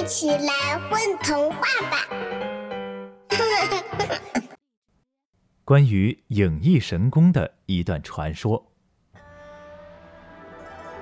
[0.00, 1.58] 一起来混童话
[1.90, 2.06] 吧！
[5.66, 8.72] 关于影翼神功的一段传说。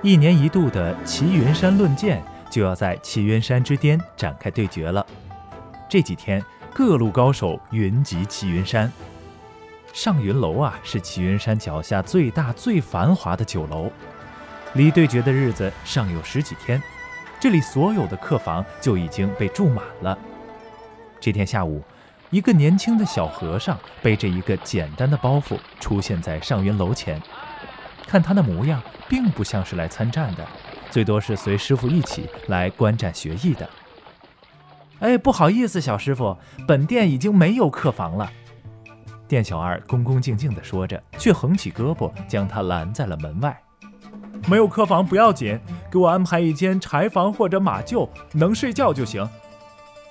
[0.01, 5.05] 一年一度的齐云山论剑就要在齐云山之巅展开对决了。
[5.89, 8.91] 这几天，各路高手云集齐云山。
[9.93, 13.89] 上云楼啊，是齐云山脚下最大、最繁华的酒楼。
[14.73, 16.81] 离对决的日子尚有十几天，
[17.41, 20.15] 这里所有的客房就已经被住满了。
[21.19, 21.81] 这天下午，
[22.29, 27.19] 一个年轻的小和尚背着一个简单的包袱出现在上云楼前。
[28.05, 30.45] 看他的模样，并不像是来参战的，
[30.91, 33.67] 最多是随师傅一起来观战学艺的。
[34.99, 38.31] 哎，不好意思，小师傅，本店已经没有客房了。
[39.27, 43.59] 店小二恭恭敬敬地说着，却横起胳膊将他拦在了门外。
[44.47, 45.59] 没有客房不要紧，
[45.91, 49.27] 给我安排一间柴房或者马厩，能睡觉就行。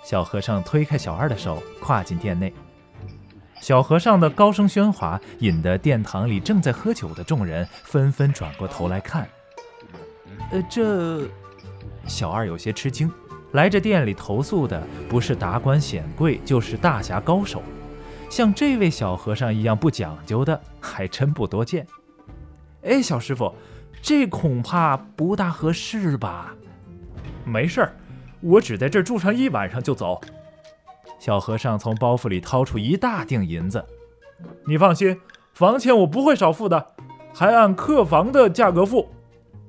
[0.04, 2.52] 小和尚推开小二的手，跨进店内。
[3.60, 9.26] 小和尚的高声喧哗，引得殿堂里正在喝酒的众人纷纷转过头来看。
[10.50, 11.26] 呃，这……
[12.06, 13.10] 小二有些吃惊。
[13.52, 17.62] 来这店里投宿的，不是达官显贵，就是大侠高手。
[18.28, 21.86] 像这位小和尚一样不讲究的，还真不多见。
[22.82, 23.54] 哎，小师傅，
[24.00, 26.54] 这恐怕不大合适吧？
[27.44, 27.92] 没事儿，
[28.40, 30.20] 我只在这儿住上一晚上就走。
[31.18, 33.84] 小和尚从包袱里掏出一大锭银子，
[34.66, 35.20] 你放心，
[35.52, 36.94] 房钱我不会少付的，
[37.34, 39.08] 还按客房的价格付。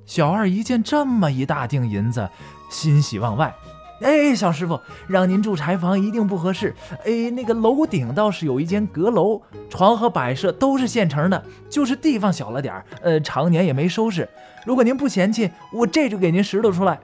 [0.06, 2.30] 小二一见这么一大锭银子，
[2.70, 3.54] 欣喜忘外。
[4.02, 6.76] 哎，小师傅，让您住柴房一定不合适。
[7.06, 14.28] 哎，那个楼顶倒是有一间阁楼，床和摆设都是现成的，就是地方小了点儿，呃，常年也没收拾。
[14.66, 17.00] 如果您不嫌弃，我这就给您拾掇出来。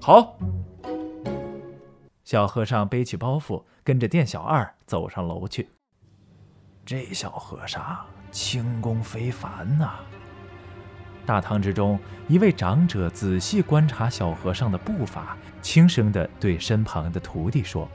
[0.00, 0.36] 好。
[2.24, 5.68] 小和尚背起包袱，跟着店小二走上楼去。
[6.84, 9.94] 这小和尚轻功非凡呐。
[11.26, 11.98] 大堂之中，
[12.28, 17.88] 一位长者仔细观察小和尚的步伐，轻声地对身旁的徒弟说：“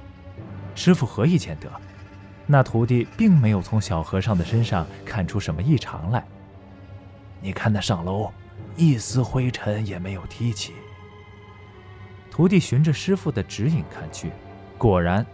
[0.75, 1.72] 师傅何以见得？”
[2.46, 6.25] 那徒弟并没有从小和尚的身上看出什么异常来。
[7.40, 8.30] 你看那上楼，
[8.75, 10.74] 一丝灰尘也没有提起。
[12.30, 14.31] 徒弟循着师傅的指引看去，
[14.78, 15.25] 果然，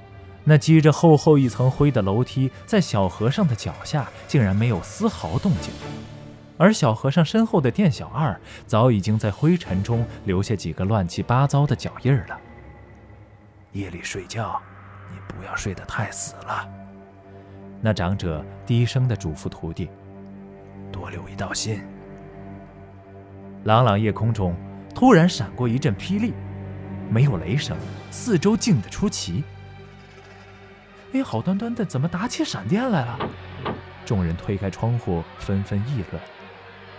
[0.44, 5.74] 那积着厚厚一层灰的楼梯，在小和尚的脚下竟然没有丝毫动静。
[6.58, 12.40] 而小和尚身后的店小二早已经在灰尘中留下几个乱七八糟的脚印了。
[13.74, 14.60] 夜里睡觉，
[15.12, 16.68] 你不要睡得太死了。
[17.80, 19.88] 那长者低声的嘱咐徒弟
[20.92, 21.80] ：“多留一道心。”
[23.66, 24.56] 朗朗夜空中
[24.96, 26.34] 突然闪过一阵霹雳，
[27.10, 27.78] 没有雷声，
[28.10, 29.44] 四周静得出奇。
[31.14, 33.20] 哎，好端端的，怎么打起闪电来了？
[34.06, 36.22] 众人推开窗户，纷纷议论。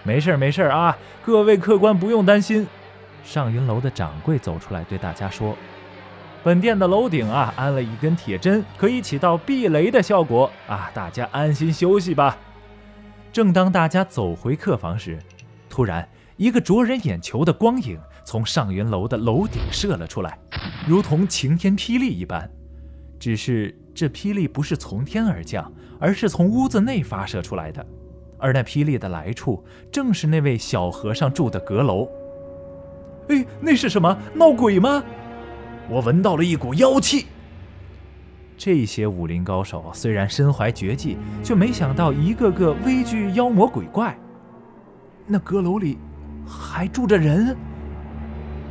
[0.03, 0.97] 没事儿，没事儿啊！
[1.25, 2.67] 各位客官不用担心。
[3.25, 5.55] 上云楼的掌柜走出来对大家说
[6.43, 10.91] ：“本店的楼顶啊，安了一根铁针，可以起到避雷的效果啊！
[10.95, 12.39] 大家安心休息吧。”
[13.31, 15.19] 正当大家走回客房时，
[15.69, 20.39] 突然一个灼人眼球的光影从上云楼的楼顶射了出来，
[20.87, 22.51] 如同晴天霹雳一般。
[23.21, 25.71] 只是这霹雳不是从天而降，
[26.01, 27.85] 而是从屋子内发射出来的。
[28.39, 32.09] 而那霹雳的来处，正是那位小和尚住的阁楼。
[33.29, 34.17] 哎，那是什么？
[34.35, 35.03] 闹鬼吗？
[35.91, 37.27] 我闻到了一股妖气。
[38.57, 44.17] 这些武林高手虽然身怀绝技，却没想到一个个畏惧妖魔鬼怪。
[45.27, 45.99] 那阁楼里
[46.47, 47.57] 还住着人。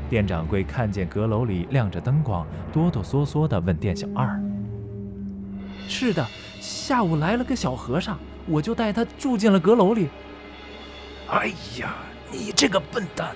[0.09, 4.41] 店掌柜看见阁楼里亮着灯光，哆哆嗦嗦地问店小二
[5.88, 6.25] ：“是的，
[6.59, 8.17] 下午来了个小和尚。”
[8.47, 10.09] 我就带他住进了阁楼里。
[11.30, 11.47] 哎
[11.80, 11.96] 呀，
[12.31, 13.35] 你这个笨蛋！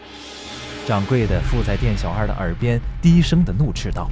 [0.87, 4.09] 掌柜的附在店小二的耳边低声的怒斥道：“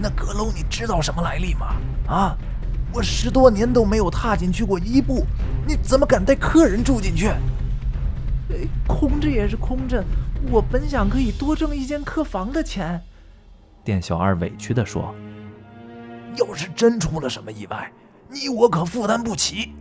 [0.00, 1.76] 那阁楼你知道什么来历吗？
[2.08, 2.36] 啊，
[2.92, 5.26] 我十多年都没有踏进去过一步，
[5.66, 7.30] 你怎么敢带客人住进去？
[8.86, 10.02] 空着也是空着，
[10.50, 13.02] 我本想可以多挣一间客房的钱。”
[13.84, 15.14] 店小二委屈的说
[16.38, 17.92] ：“要是真出了什么意外，
[18.30, 19.74] 你我可负担不起。”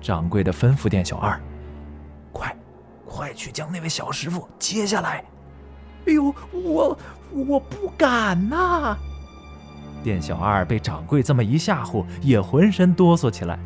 [0.00, 1.40] 掌柜的吩咐店小二
[2.32, 2.54] ：“快，
[3.04, 5.24] 快去将那位小师傅接下来。”
[6.06, 6.98] 哎呦，我
[7.32, 8.96] 我不敢呐！
[10.04, 13.58] 店小二被掌柜这么一吓唬，也浑身哆嗦起来。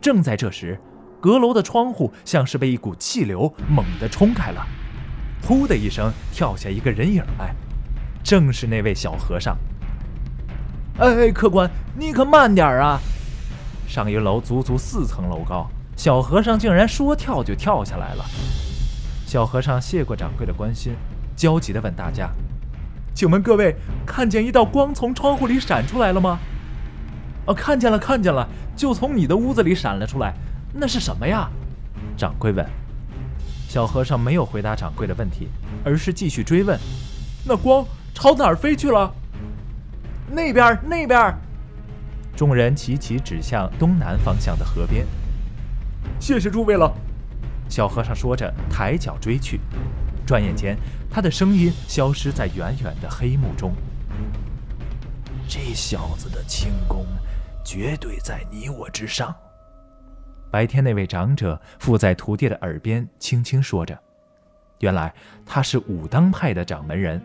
[0.00, 0.78] 正在这时，
[1.18, 4.66] 阁楼的窗户像是被一股气流猛地冲开了，
[5.42, 7.54] 噗的一声，跳下一个人影来。
[8.22, 9.56] 正是那位小和尚。
[10.98, 13.00] 哎，客官，你可慢点啊！
[13.90, 18.24] 上一楼足足四层楼高，小和尚竟然说跳就跳下来了。
[19.26, 20.94] 小和尚谢过掌柜的关心，
[21.34, 22.30] 焦急地问大家
[23.12, 23.74] ：“请问各位，
[24.06, 26.38] 看见一道光从窗户里闪出来了吗
[27.46, 30.34] ？”“哦，看见了，看见了，就从你的屋子里闪了出来。
[30.72, 31.50] 那是什么呀？”
[32.16, 32.64] 掌柜问。
[33.68, 35.48] 小和尚没有回答掌柜的问题，
[35.84, 36.78] 而是继续追问
[37.44, 37.84] ：“那光
[38.14, 39.12] 朝哪儿飞去了
[40.30, 41.36] ？”“那边，那边。”
[42.40, 45.06] 众人齐齐指向东南方向的河边。
[46.18, 46.90] “谢谢诸位了。”
[47.68, 49.60] 小和尚说着，抬脚追去。
[50.26, 50.74] 转眼间，
[51.10, 53.74] 他的声音消失在远远的黑幕中。
[55.46, 57.04] 这小子的轻功，
[57.62, 59.36] 绝对在你我之上。
[60.50, 64.00] 白天那位长者附在徒弟的耳边轻轻说着
[64.80, 65.12] ：“原来
[65.44, 67.20] 他是武当派的掌门人。”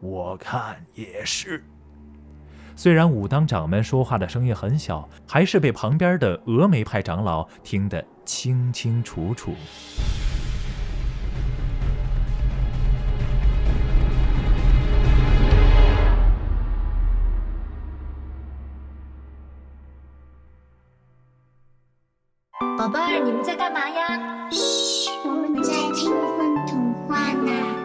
[0.00, 1.64] 我看也是。
[2.78, 9.52] 虽然武当掌门说话的声音很小，还是被旁边的峨眉派长老听得清清楚楚。
[22.78, 24.48] 宝贝儿，你们在干嘛呀？
[24.52, 27.77] 嘘，我们在听混童话呢。